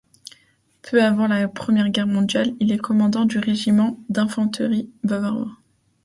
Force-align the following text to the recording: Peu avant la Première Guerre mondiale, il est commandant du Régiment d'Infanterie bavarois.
Peu 0.81 1.03
avant 1.03 1.27
la 1.27 1.47
Première 1.47 1.91
Guerre 1.91 2.07
mondiale, 2.07 2.55
il 2.59 2.71
est 2.71 2.79
commandant 2.79 3.25
du 3.25 3.37
Régiment 3.37 3.99
d'Infanterie 4.09 4.89
bavarois. 5.03 5.51